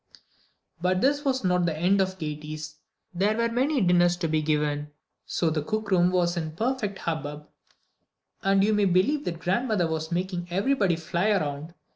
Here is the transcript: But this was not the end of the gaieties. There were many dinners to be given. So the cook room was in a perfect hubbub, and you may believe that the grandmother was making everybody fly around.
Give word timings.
But 0.81 0.99
this 0.99 1.23
was 1.23 1.43
not 1.43 1.67
the 1.67 1.77
end 1.77 2.01
of 2.01 2.17
the 2.17 2.33
gaieties. 2.35 2.77
There 3.13 3.37
were 3.37 3.49
many 3.49 3.81
dinners 3.81 4.17
to 4.17 4.27
be 4.27 4.41
given. 4.41 4.89
So 5.27 5.51
the 5.51 5.61
cook 5.61 5.91
room 5.91 6.09
was 6.09 6.35
in 6.35 6.47
a 6.47 6.49
perfect 6.49 6.97
hubbub, 6.97 7.47
and 8.41 8.63
you 8.63 8.73
may 8.73 8.85
believe 8.85 9.25
that 9.25 9.31
the 9.33 9.37
grandmother 9.37 9.85
was 9.87 10.11
making 10.11 10.47
everybody 10.49 10.95
fly 10.95 11.29
around. 11.29 11.75